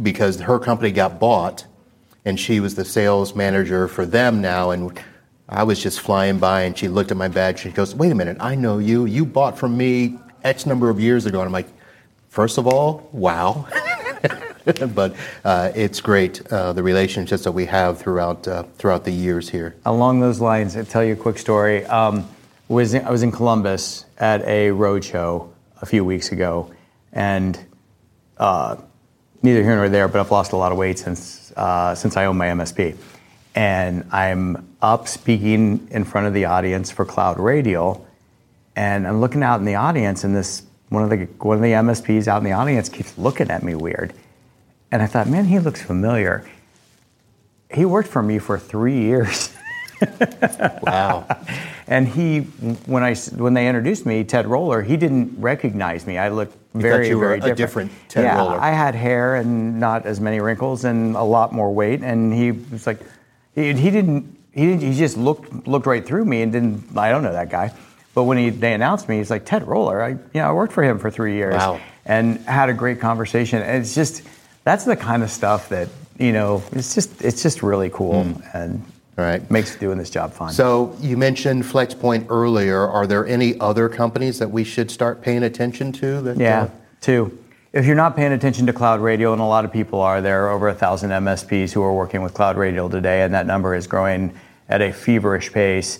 because 0.00 0.40
her 0.40 0.58
company 0.58 0.90
got 0.90 1.18
bought 1.18 1.66
and 2.24 2.38
she 2.38 2.60
was 2.60 2.74
the 2.74 2.84
sales 2.84 3.34
manager 3.34 3.88
for 3.88 4.04
them 4.04 4.40
now 4.40 4.70
and 4.70 4.98
I 5.48 5.62
was 5.62 5.80
just 5.80 6.00
flying 6.00 6.38
by 6.38 6.62
and 6.62 6.76
she 6.76 6.88
looked 6.88 7.10
at 7.10 7.16
my 7.16 7.28
badge 7.28 7.64
and 7.64 7.72
she 7.72 7.76
goes, 7.76 7.94
Wait 7.94 8.10
a 8.10 8.14
minute, 8.14 8.36
I 8.40 8.56
know 8.56 8.78
you. 8.78 9.04
You 9.04 9.24
bought 9.24 9.56
from 9.56 9.76
me 9.76 10.18
X 10.42 10.66
number 10.66 10.90
of 10.90 10.98
years 10.98 11.26
ago. 11.26 11.40
And 11.40 11.46
I'm 11.46 11.52
like, 11.52 11.68
first 12.28 12.58
of 12.58 12.66
all, 12.66 13.08
wow. 13.12 13.66
but 14.94 15.14
uh, 15.44 15.70
it's 15.74 16.00
great 16.00 16.44
uh, 16.52 16.72
the 16.72 16.82
relationships 16.82 17.44
that 17.44 17.52
we 17.52 17.66
have 17.66 17.98
throughout 17.98 18.48
uh, 18.48 18.64
throughout 18.78 19.04
the 19.04 19.12
years 19.12 19.48
here. 19.48 19.76
Along 19.84 20.20
those 20.20 20.40
lines, 20.40 20.76
I'll 20.76 20.84
tell 20.84 21.04
you 21.04 21.12
a 21.12 21.16
quick 21.16 21.38
story. 21.38 21.84
Um, 21.86 22.28
was 22.68 22.94
in, 22.94 23.04
I 23.06 23.10
was 23.10 23.22
in 23.22 23.30
Columbus 23.30 24.06
at 24.18 24.42
a 24.42 24.70
roadshow 24.70 25.48
a 25.80 25.86
few 25.86 26.04
weeks 26.04 26.32
ago, 26.32 26.72
and 27.12 27.58
uh, 28.38 28.76
neither 29.46 29.62
here 29.62 29.76
nor 29.76 29.88
there, 29.88 30.08
but 30.08 30.20
I've 30.20 30.30
lost 30.30 30.52
a 30.52 30.56
lot 30.56 30.72
of 30.72 30.78
weight 30.78 30.98
since 30.98 31.52
uh, 31.56 31.94
since 31.94 32.16
I 32.16 32.26
own 32.26 32.36
my 32.36 32.48
MSP, 32.48 32.96
and 33.54 34.04
I'm 34.12 34.68
up 34.82 35.08
speaking 35.08 35.88
in 35.90 36.04
front 36.04 36.26
of 36.26 36.34
the 36.34 36.44
audience 36.44 36.90
for 36.90 37.04
Cloud 37.04 37.38
Radial, 37.38 38.06
and 38.74 39.06
I'm 39.06 39.20
looking 39.20 39.42
out 39.42 39.60
in 39.60 39.64
the 39.64 39.76
audience, 39.76 40.24
and 40.24 40.36
this 40.36 40.64
one 40.90 41.02
of 41.02 41.10
the 41.10 41.24
one 41.38 41.56
of 41.56 41.62
the 41.62 41.72
MSPs 41.72 42.28
out 42.28 42.38
in 42.38 42.44
the 42.44 42.52
audience 42.52 42.88
keeps 42.88 43.16
looking 43.16 43.50
at 43.50 43.62
me 43.62 43.74
weird, 43.74 44.12
and 44.92 45.00
I 45.00 45.06
thought, 45.06 45.28
man, 45.28 45.46
he 45.46 45.58
looks 45.60 45.80
familiar. 45.80 46.44
He 47.72 47.84
worked 47.84 48.08
for 48.08 48.22
me 48.22 48.38
for 48.38 48.58
three 48.58 48.98
years. 48.98 49.54
wow. 50.82 51.26
And 51.88 52.08
he, 52.08 52.40
when 52.40 53.04
I 53.04 53.14
when 53.14 53.54
they 53.54 53.68
introduced 53.68 54.06
me, 54.06 54.24
Ted 54.24 54.46
Roller, 54.46 54.82
he 54.82 54.96
didn't 54.96 55.40
recognize 55.40 56.06
me. 56.06 56.18
I 56.18 56.30
looked 56.30 56.56
very, 56.74 57.12
very 57.12 57.38
a 57.38 57.54
different. 57.54 57.56
different 57.56 57.92
Ted 58.08 58.24
yeah, 58.24 58.38
Roller. 58.38 58.58
I 58.58 58.70
had 58.70 58.96
hair 58.96 59.36
and 59.36 59.78
not 59.78 60.04
as 60.04 60.20
many 60.20 60.40
wrinkles 60.40 60.84
and 60.84 61.14
a 61.14 61.22
lot 61.22 61.52
more 61.52 61.72
weight. 61.72 62.02
And 62.02 62.34
he 62.34 62.50
was 62.50 62.88
like, 62.88 62.98
he, 63.54 63.72
he 63.74 63.90
didn't, 63.90 64.36
he 64.52 64.66
didn't, 64.66 64.80
he 64.80 64.98
just 64.98 65.16
looked 65.16 65.68
looked 65.68 65.86
right 65.86 66.04
through 66.04 66.24
me 66.24 66.42
and 66.42 66.52
didn't. 66.52 66.96
I 66.98 67.10
don't 67.10 67.22
know 67.22 67.32
that 67.32 67.50
guy. 67.50 67.72
But 68.14 68.24
when 68.24 68.38
he 68.38 68.50
they 68.50 68.72
announced 68.72 69.08
me, 69.08 69.18
he's 69.18 69.30
like 69.30 69.44
Ted 69.44 69.66
Roller. 69.68 70.02
I 70.02 70.08
you 70.08 70.18
know 70.34 70.48
I 70.48 70.52
worked 70.52 70.72
for 70.72 70.82
him 70.82 70.98
for 70.98 71.10
three 71.10 71.34
years. 71.34 71.54
Wow. 71.54 71.80
And 72.04 72.38
had 72.40 72.68
a 72.68 72.74
great 72.74 72.98
conversation. 72.98 73.62
And 73.62 73.82
it's 73.82 73.94
just 73.94 74.22
that's 74.64 74.84
the 74.84 74.96
kind 74.96 75.22
of 75.22 75.30
stuff 75.30 75.68
that 75.68 75.88
you 76.18 76.32
know. 76.32 76.64
It's 76.72 76.96
just 76.96 77.22
it's 77.22 77.42
just 77.44 77.62
really 77.62 77.90
cool 77.90 78.24
hmm. 78.24 78.42
and 78.54 78.84
Hmm. 79.16 79.22
Right. 79.22 79.50
makes 79.50 79.76
doing 79.76 79.98
this 79.98 80.10
job 80.10 80.32
fun. 80.32 80.52
So 80.52 80.94
you 81.00 81.16
mentioned 81.16 81.64
FlexPoint 81.64 82.26
earlier. 82.28 82.86
Are 82.86 83.06
there 83.06 83.26
any 83.26 83.58
other 83.60 83.88
companies 83.88 84.38
that 84.38 84.50
we 84.50 84.62
should 84.62 84.90
start 84.90 85.22
paying 85.22 85.42
attention 85.42 85.92
to? 85.92 86.20
That, 86.20 86.36
Yeah, 86.36 86.64
uh, 86.64 86.70
two. 87.00 87.38
If 87.72 87.84
you're 87.86 87.96
not 87.96 88.16
paying 88.16 88.32
attention 88.32 88.66
to 88.66 88.72
Cloud 88.72 89.00
Radial, 89.00 89.32
and 89.32 89.42
a 89.42 89.46
lot 89.46 89.64
of 89.64 89.72
people 89.72 90.00
are, 90.00 90.20
there 90.20 90.46
are 90.46 90.50
over 90.50 90.68
a 90.68 90.74
thousand 90.74 91.10
MSPs 91.10 91.72
who 91.72 91.82
are 91.82 91.92
working 91.92 92.22
with 92.22 92.32
Cloud 92.32 92.56
Radial 92.56 92.88
today, 92.88 93.22
and 93.22 93.34
that 93.34 93.46
number 93.46 93.74
is 93.74 93.86
growing 93.86 94.34
at 94.68 94.80
a 94.80 94.92
feverish 94.92 95.52
pace. 95.52 95.98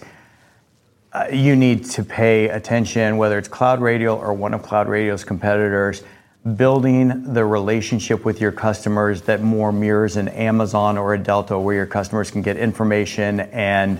Uh, 1.13 1.27
you 1.33 1.57
need 1.57 1.85
to 1.85 2.05
pay 2.05 2.49
attention, 2.49 3.17
whether 3.17 3.39
it's 3.39 3.49
Cloud 3.49 3.81
Radial 3.81 4.17
or 4.17 4.33
one 4.35 4.55
of 4.55 4.63
Cloud 4.63 4.89
Radial's 4.89 5.25
competitors, 5.25 6.03
building 6.55 7.33
the 7.33 7.45
relationship 7.45 8.25
with 8.25 8.41
your 8.41 8.53
customers 8.53 9.23
that 9.23 9.43
more 9.43 9.73
mirrors 9.73 10.17
an 10.17 10.29
Amazon 10.29 10.97
or 10.97 11.15
a 11.15 11.19
Delta, 11.19 11.59
where 11.59 11.75
your 11.75 11.87
customers 11.87 12.31
can 12.31 12.43
get 12.43 12.57
information 12.57 13.41
and 13.41 13.99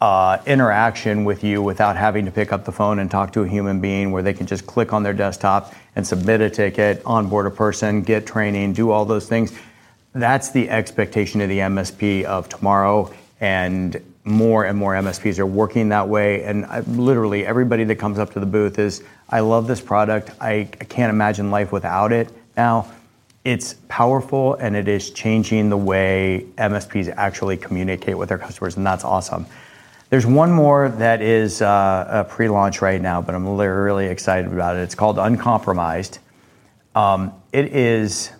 uh, 0.00 0.38
interaction 0.46 1.24
with 1.24 1.42
you 1.42 1.62
without 1.62 1.96
having 1.96 2.26
to 2.26 2.30
pick 2.30 2.52
up 2.52 2.64
the 2.64 2.72
phone 2.72 2.98
and 2.98 3.10
talk 3.10 3.32
to 3.32 3.42
a 3.42 3.48
human 3.48 3.80
being, 3.80 4.12
where 4.12 4.22
they 4.22 4.34
can 4.34 4.46
just 4.46 4.66
click 4.66 4.92
on 4.92 5.02
their 5.02 5.14
desktop 5.14 5.72
and 5.96 6.06
submit 6.06 6.40
a 6.40 6.50
ticket, 6.50 7.00
onboard 7.06 7.46
a 7.46 7.50
person, 7.50 8.02
get 8.02 8.26
training, 8.26 8.74
do 8.74 8.90
all 8.90 9.04
those 9.04 9.26
things. 9.26 9.56
That's 10.12 10.50
the 10.50 10.68
expectation 10.68 11.40
of 11.40 11.48
the 11.48 11.58
MSP 11.58 12.24
of 12.24 12.48
tomorrow, 12.48 13.12
and 13.40 14.00
more 14.24 14.64
and 14.64 14.76
more 14.76 14.94
MSPs 14.94 15.38
are 15.38 15.46
working 15.46 15.88
that 15.90 16.08
way. 16.08 16.44
And 16.44 16.66
literally, 16.96 17.46
everybody 17.46 17.84
that 17.84 17.96
comes 17.96 18.18
up 18.18 18.32
to 18.34 18.40
the 18.40 18.46
booth 18.46 18.78
is, 18.78 19.02
"I 19.30 19.40
love 19.40 19.66
this 19.66 19.80
product. 19.80 20.30
I, 20.40 20.68
can't 20.88 21.10
imagine 21.10 21.50
life 21.50 21.72
without 21.72 22.12
it." 22.12 22.30
Now, 22.56 22.86
it's 23.44 23.76
powerful 23.88 24.54
and 24.54 24.76
it 24.76 24.88
is 24.88 25.10
changing 25.10 25.70
the 25.70 25.76
way 25.76 26.46
MSPs 26.58 27.12
actually 27.16 27.56
communicate 27.56 28.18
with 28.18 28.28
their 28.28 28.38
customers, 28.38 28.76
and 28.76 28.86
that's 28.86 29.04
awesome. 29.04 29.46
There's 30.10 30.26
one 30.26 30.50
more 30.50 30.88
that 30.88 31.20
is 31.20 31.60
uh, 31.60 32.06
a 32.08 32.24
pre-launch 32.24 32.80
right 32.80 33.00
now, 33.00 33.20
but 33.20 33.34
I'm 33.34 33.46
really, 33.46 33.66
really 33.66 34.06
excited 34.06 34.50
about 34.50 34.76
it. 34.76 34.80
It's 34.80 34.94
called 34.94 35.18
Uncompromised. 35.18 36.18
Um, 36.94 37.32
it 37.52 37.74
is, 37.74 38.30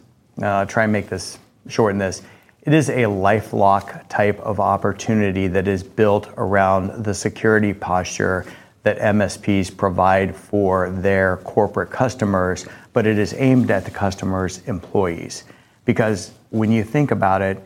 uh, 0.42 0.64
try 0.64 0.84
and 0.84 0.92
make 0.92 1.08
this, 1.08 1.38
shorten 1.68 1.98
this. 1.98 2.22
It 2.68 2.74
is 2.74 2.90
a 2.90 3.04
lifelock 3.04 4.06
type 4.10 4.38
of 4.40 4.60
opportunity 4.60 5.46
that 5.46 5.66
is 5.66 5.82
built 5.82 6.28
around 6.36 7.02
the 7.02 7.14
security 7.14 7.72
posture 7.72 8.44
that 8.82 8.98
MSPs 8.98 9.74
provide 9.74 10.36
for 10.36 10.90
their 10.90 11.38
corporate 11.38 11.88
customers, 11.88 12.66
but 12.92 13.06
it 13.06 13.18
is 13.18 13.32
aimed 13.38 13.70
at 13.70 13.86
the 13.86 13.90
customer's 13.90 14.58
employees. 14.66 15.44
Because 15.86 16.32
when 16.50 16.70
you 16.70 16.84
think 16.84 17.10
about 17.10 17.40
it, 17.40 17.58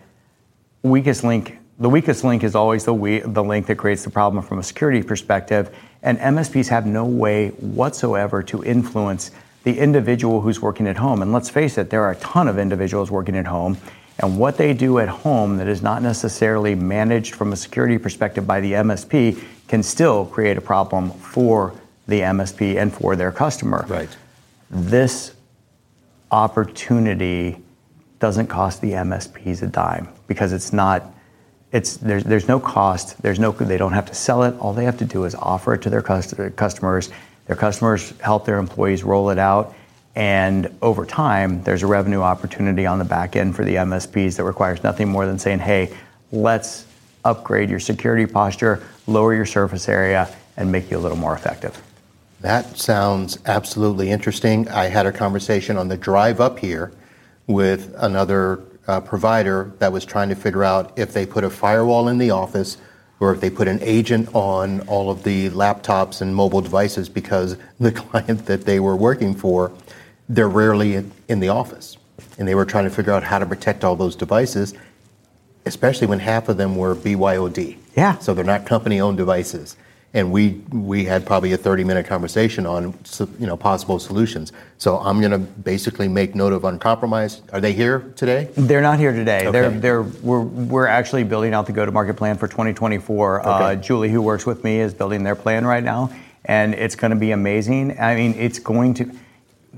weakest 0.85 1.25
link 1.25 1.59
the 1.81 1.91
weakest 1.91 2.23
link 2.23 2.45
is 2.45 2.55
always 2.55 2.85
the 2.85 3.23
the 3.27 3.43
link 3.43 3.67
that 3.67 3.79
creates 3.79 4.05
the 4.05 4.11
problem 4.11 4.45
from 4.45 4.61
a 4.61 4.63
security 4.63 5.03
perspective 5.03 5.75
and 6.05 6.17
MSPs 6.21 6.69
have 6.69 6.87
no 6.87 7.05
way 7.05 7.49
whatsoever 7.49 8.41
to 8.45 8.63
influence 8.63 9.33
the 9.65 9.77
individual 9.81 10.43
who's 10.43 10.63
working 10.63 10.87
at 10.87 10.97
home 10.97 11.23
and 11.23 11.33
let's 11.33 11.51
face 11.51 11.77
it 11.77 11.91
there 11.91 12.05
are 12.05 12.13
a 12.13 12.17
ton 12.17 12.47
of 12.47 12.57
individuals 12.57 13.11
working 13.11 13.37
at 13.37 13.49
home 13.49 13.77
and 14.23 14.39
what 14.39 14.57
they 14.57 14.73
do 14.73 15.01
at 15.01 15.09
home 15.09 15.57
that 15.57 15.67
is 15.67 15.83
not 15.83 16.01
necessarily 16.01 16.75
managed 16.77 17.35
from 17.35 17.53
a 17.53 17.57
security 17.57 17.99
perspective 17.99 18.47
by 18.47 18.61
the 18.61 18.73
MSP 18.73 19.43
can 19.67 19.83
still 19.83 20.25
create 20.27 20.57
a 20.57 20.61
problem 20.61 21.11
for 21.11 21.75
the 22.07 22.21
MSP 22.21 22.77
and 22.81 22.93
for 22.93 23.17
their 23.17 23.33
customer. 23.33 23.85
Right. 23.89 24.17
this 24.71 25.35
opportunity 26.31 27.59
doesn't 28.21 28.47
cost 28.47 28.81
the 28.81 28.93
MSPs 28.93 29.63
a 29.63 29.67
dime 29.67 30.09
because 30.27 30.53
it's 30.53 30.73
not 30.73 31.13
it's 31.73 31.97
there's 31.97 32.25
there's 32.25 32.49
no 32.49 32.61
cost. 32.61 33.21
There's 33.23 33.39
no 33.39 33.51
they 33.53 33.79
don't 33.79 33.93
have 33.93 34.07
to 34.07 34.15
sell 34.15 34.43
it. 34.45 34.55
All 34.59 34.73
they 34.73 34.85
have 34.85 34.99
to 34.99 35.05
do 35.05 35.25
is 35.25 35.35
offer 35.35 35.75
it 35.75 35.83
to 35.83 35.91
their 35.91 36.03
cust- 36.03 36.35
customers. 36.57 37.11
Their 37.47 37.57
customers 37.57 38.13
help 38.21 38.45
their 38.45 38.59
employees 38.59 39.03
roll 39.03 39.31
it 39.31 39.39
out 39.39 39.75
and 40.15 40.75
over 40.83 41.07
time 41.07 41.63
there's 41.63 41.83
a 41.83 41.87
revenue 41.87 42.21
opportunity 42.21 42.87
on 42.87 42.99
the 42.99 43.05
back 43.05 43.37
end 43.37 43.57
for 43.57 43.65
the 43.65 43.77
MSPs 43.77 44.37
that 44.37 44.45
requires 44.45 44.83
nothing 44.83 45.09
more 45.09 45.27
than 45.27 45.39
saying 45.39 45.59
hey 45.59 45.95
let's 46.31 46.87
upgrade 47.25 47.71
your 47.71 47.81
security 47.81 48.27
posture 48.27 48.83
lower 49.07 49.35
your 49.35 49.47
surface 49.47 49.89
area 49.89 50.35
and 50.57 50.71
make 50.71 50.91
you 50.91 50.99
a 50.99 51.01
little 51.01 51.17
more 51.17 51.35
effective 51.35 51.81
That 52.41 52.77
sounds 52.77 53.39
absolutely 53.47 54.11
interesting. 54.11 54.69
I 54.69 54.87
had 54.87 55.07
a 55.07 55.13
conversation 55.13 55.77
on 55.77 55.89
the 55.89 55.97
drive 55.97 56.41
up 56.41 56.59
here 56.59 56.93
with 57.47 57.95
another 57.99 58.61
uh, 58.89 59.01
provider 59.01 59.73
that 59.79 59.93
was 59.93 60.05
trying 60.05 60.29
to 60.29 60.35
figure 60.35 60.65
out 60.65 60.93
if 60.99 61.13
they 61.13 61.25
put 61.25 61.45
a 61.45 61.51
firewall 61.51 62.09
in 62.09 62.19
the 62.19 62.31
office 62.31 62.79
or 63.21 63.33
if 63.33 63.41
they 63.41 63.51
put 63.51 63.69
an 63.69 63.79
agent 63.83 64.29
on 64.35 64.81
all 64.89 65.09
of 65.09 65.23
the 65.23 65.49
laptops 65.51 66.21
and 66.21 66.35
mobile 66.35 66.61
devices 66.61 67.09
because 67.09 67.57
the 67.81 67.93
client 67.93 68.45
that 68.47 68.65
they 68.65 68.81
were 68.81 68.97
working 68.97 69.35
for, 69.35 69.71
they're 70.29 70.49
rarely 70.49 70.95
in, 70.95 71.13
in 71.29 71.41
the 71.41 71.49
office. 71.49 71.97
And 72.39 72.47
they 72.49 72.55
were 72.55 72.65
trying 72.65 72.85
to 72.85 72.91
figure 72.91 73.13
out 73.13 73.23
how 73.23 73.39
to 73.39 73.47
protect 73.47 73.85
all 73.85 73.97
those 73.97 74.17
devices, 74.17 74.75
especially 75.67 76.07
when 76.07 76.19
half 76.19 76.49
of 76.49 76.57
them 76.57 76.77
were 76.77 76.95
BYOD. 76.95 77.77
Yeah. 77.97 78.19
So 78.19 78.35
they're 78.35 78.45
not 78.45 78.67
company-owned 78.67 79.17
devices. 79.17 79.77
And 80.15 80.31
we 80.31 80.61
we 80.71 81.07
had 81.07 81.25
probably 81.25 81.55
a 81.55 81.59
30-minute 81.59 82.05
conversation 82.07 82.67
on 82.67 82.95
you 83.39 83.47
know 83.47 83.57
possible 83.57 83.99
solutions. 83.99 84.53
So 84.77 84.99
I'm 84.99 85.21
going 85.21 85.33
to 85.33 85.39
basically 85.39 86.07
make 86.07 86.35
note 86.35 86.53
of 86.53 86.65
uncompromised. 86.65 87.43
Are 87.51 87.63
they 87.63 87.73
here 87.73 88.13
today? 88.15 88.51
They're 88.55 88.83
not 88.83 88.99
here 88.99 89.13
today. 89.13 89.51
They're, 89.51 89.71
they're, 89.71 90.03
we're, 90.03 90.43
we're 90.43 90.87
actually 90.87 91.25
building 91.25 91.55
out 91.55 91.65
the 91.65 91.73
go-to-market 91.73 92.19
plan 92.19 92.37
for 92.37 92.47
2024. 92.47 93.47
Uh, 93.47 93.75
Julie, 93.77 94.11
who 94.11 94.21
works 94.21 94.45
with 94.45 94.63
me, 94.65 94.81
is 94.81 94.93
building 94.93 95.23
their 95.23 95.35
plan 95.35 95.65
right 95.65 95.83
now, 95.83 96.13
and 96.45 96.75
it's 96.75 96.95
going 96.95 97.13
to 97.13 97.17
be 97.17 97.31
amazing. 97.31 97.99
I 97.99 98.15
mean, 98.15 98.35
it's 98.35 98.59
going 98.59 98.93
to. 98.95 99.11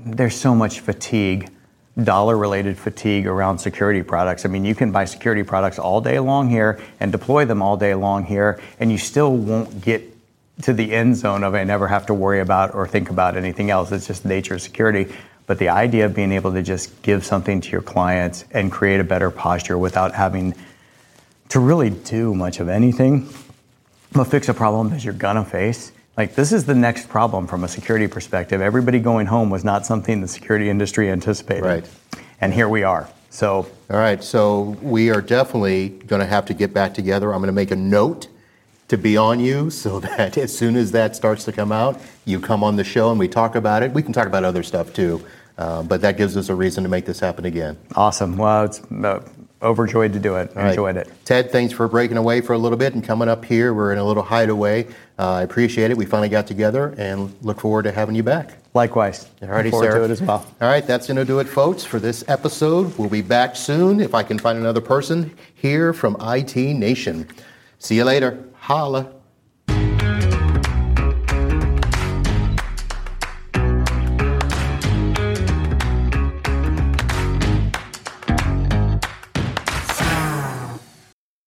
There's 0.05 0.35
so 0.35 0.53
much 0.53 0.81
fatigue, 0.81 1.49
dollar-related 2.01 2.77
fatigue 2.77 3.25
around 3.25 3.57
security 3.57 4.03
products. 4.03 4.45
I 4.45 4.49
mean, 4.49 4.63
you 4.63 4.75
can 4.75 4.91
buy 4.91 5.05
security 5.05 5.41
products 5.41 5.79
all 5.79 5.99
day 5.99 6.19
long 6.19 6.47
here 6.47 6.79
and 6.99 7.11
deploy 7.11 7.45
them 7.45 7.63
all 7.63 7.75
day 7.75 7.95
long 7.95 8.23
here, 8.23 8.59
and 8.79 8.91
you 8.91 8.99
still 8.99 9.35
won't 9.35 9.81
get 9.81 10.03
to 10.61 10.73
the 10.73 10.93
end 10.93 11.15
zone 11.15 11.43
of 11.43 11.55
I 11.55 11.63
never 11.63 11.87
have 11.87 12.05
to 12.05 12.13
worry 12.13 12.39
about 12.39 12.75
or 12.75 12.87
think 12.87 13.09
about 13.09 13.35
anything 13.35 13.71
else. 13.71 13.91
It's 13.91 14.05
just 14.05 14.23
the 14.23 14.29
nature 14.29 14.53
of 14.53 14.61
security. 14.61 15.11
But 15.47 15.57
the 15.57 15.69
idea 15.69 16.05
of 16.05 16.13
being 16.13 16.31
able 16.31 16.53
to 16.53 16.61
just 16.61 17.01
give 17.01 17.25
something 17.25 17.61
to 17.61 17.69
your 17.69 17.81
clients 17.81 18.45
and 18.51 18.71
create 18.71 18.99
a 18.99 19.03
better 19.03 19.31
posture 19.31 19.77
without 19.77 20.13
having 20.13 20.53
to 21.49 21.59
really 21.59 21.89
do 21.89 22.33
much 22.33 22.59
of 22.59 22.69
anything, 22.69 23.27
but 24.11 24.25
fix 24.25 24.49
a 24.49 24.53
problem 24.53 24.89
that 24.89 25.03
you're 25.03 25.13
gonna 25.13 25.45
face. 25.45 25.91
Like 26.17 26.35
this 26.35 26.51
is 26.51 26.65
the 26.65 26.75
next 26.75 27.09
problem 27.09 27.45
from 27.45 27.63
a 27.63 27.67
security 27.67 28.07
perspective. 28.07 28.61
Everybody 28.61 28.99
going 28.99 29.27
home 29.27 29.49
was 29.49 29.65
not 29.65 29.85
something 29.85 30.21
the 30.21 30.27
security 30.27 30.69
industry 30.69 31.09
anticipated. 31.09 31.63
Right. 31.63 31.89
And 32.39 32.53
here 32.53 32.69
we 32.69 32.83
are. 32.83 33.09
So 33.29 33.67
All 33.89 33.97
right. 33.97 34.23
So 34.23 34.77
we 34.81 35.09
are 35.09 35.21
definitely 35.21 35.89
going 35.89 36.21
to 36.21 36.25
have 36.25 36.45
to 36.45 36.53
get 36.53 36.73
back 36.73 36.93
together. 36.93 37.33
I'm 37.33 37.39
going 37.39 37.47
to 37.47 37.53
make 37.53 37.71
a 37.71 37.75
note 37.75 38.29
to 38.87 38.97
be 38.97 39.17
on 39.17 39.39
you 39.39 39.69
so 39.69 39.99
that 40.17 40.37
as 40.37 40.57
soon 40.57 40.75
as 40.75 40.91
that 40.91 41.15
starts 41.15 41.43
to 41.45 41.51
come 41.51 41.71
out, 41.71 41.99
you 42.23 42.39
come 42.39 42.63
on 42.63 42.77
the 42.77 42.83
show 42.83 43.11
and 43.11 43.19
we 43.19 43.27
talk 43.27 43.55
about 43.55 43.83
it. 43.83 43.91
We 43.91 44.01
can 44.01 44.13
talk 44.13 44.27
about 44.27 44.43
other 44.43 44.63
stuff 44.63 44.93
too, 44.93 45.25
uh, 45.57 45.83
but 45.83 46.01
that 46.01 46.17
gives 46.17 46.37
us 46.37 46.49
a 46.49 46.55
reason 46.55 46.83
to 46.83 46.89
make 46.89 47.05
this 47.05 47.19
happen 47.19 47.45
again. 47.45 47.77
Awesome. 47.95 48.37
Well, 48.37 48.65
it's 48.65 48.81
uh, 48.91 49.21
overjoyed 49.61 50.13
to 50.13 50.19
do 50.19 50.35
it. 50.35 50.49
All 50.55 50.63
right. 50.63 50.69
Enjoyed 50.69 50.97
it. 50.97 51.11
Ted, 51.25 51.51
thanks 51.51 51.73
for 51.73 51.87
breaking 51.87 52.17
away 52.17 52.41
for 52.41 52.53
a 52.53 52.57
little 52.57 52.77
bit 52.77 52.93
and 52.93 53.03
coming 53.03 53.27
up 53.29 53.43
here. 53.45 53.73
We're 53.73 53.91
in 53.93 53.97
a 53.97 54.03
little 54.03 54.23
hideaway. 54.23 54.87
Uh, 55.17 55.31
I 55.33 55.41
appreciate 55.43 55.91
it. 55.91 55.97
We 55.97 56.05
finally 56.05 56.29
got 56.29 56.45
together 56.47 56.93
and 56.97 57.33
look 57.41 57.59
forward 57.61 57.83
to 57.83 57.91
having 57.91 58.15
you 58.15 58.23
back. 58.23 58.57
Likewise. 58.73 59.29
All 59.41 59.47
righty, 59.47 59.69
Look 59.71 59.79
forward 59.79 59.91
Sarah. 59.91 59.99
to 59.99 60.05
it 60.05 60.11
as 60.11 60.21
well. 60.21 60.45
All 60.61 60.67
right, 60.67 60.85
that's 60.85 61.07
going 61.07 61.17
to 61.17 61.25
do 61.25 61.39
it, 61.39 61.47
folks, 61.47 61.83
for 61.83 61.99
this 61.99 62.23
episode. 62.27 62.97
We'll 62.97 63.09
be 63.09 63.21
back 63.21 63.55
soon 63.55 64.01
if 64.01 64.13
I 64.13 64.23
can 64.23 64.37
find 64.37 64.59
another 64.59 64.81
person 64.81 65.35
here 65.55 65.93
from 65.93 66.17
IT 66.19 66.55
Nation. 66.55 67.27
See 67.79 67.95
you 67.95 68.03
later. 68.03 68.43
Holla. 68.55 69.11